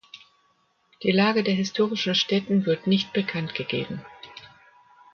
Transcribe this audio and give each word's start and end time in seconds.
Die 1.03 1.11
Lage 1.11 1.43
der 1.43 1.53
historischen 1.53 2.15
Stätten 2.15 2.65
wird 2.65 2.87
nicht 2.87 3.13
bekannt 3.13 3.53
gegeben. 3.53 4.03